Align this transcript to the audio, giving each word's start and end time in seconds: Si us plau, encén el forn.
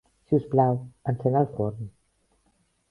Si 0.29 0.37
us 0.37 0.47
plau, 0.53 0.79
encén 1.13 1.39
el 1.43 1.47
forn. 1.59 1.95